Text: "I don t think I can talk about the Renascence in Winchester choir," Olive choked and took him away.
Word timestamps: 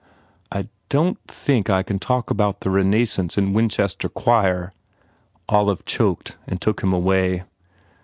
"I 0.51 0.67
don 0.89 1.13
t 1.13 1.19
think 1.27 1.69
I 1.69 1.83
can 1.83 1.99
talk 1.99 2.31
about 2.31 2.61
the 2.61 2.71
Renascence 2.71 3.37
in 3.37 3.53
Winchester 3.53 4.09
choir," 4.09 4.71
Olive 5.47 5.85
choked 5.85 6.37
and 6.47 6.59
took 6.59 6.81
him 6.81 6.91
away. 6.91 7.43